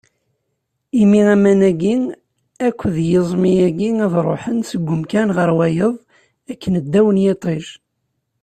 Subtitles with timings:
[1.01, 1.95] Imi aman-agi
[2.67, 5.93] akked yiẓmi-agi, ad ruḥen seg umkan ɣer wayeḍ
[6.51, 7.65] akken ddaw n yiṭij.